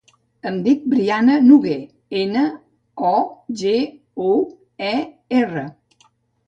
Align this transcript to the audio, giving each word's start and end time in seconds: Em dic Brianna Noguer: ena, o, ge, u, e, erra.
Em 0.51 0.55
dic 0.67 0.87
Brianna 0.93 1.35
Noguer: 1.49 1.77
ena, 2.21 2.47
o, 3.13 3.15
ge, 3.63 3.77
u, 4.33 4.35
e, 4.95 4.97
erra. 5.45 5.71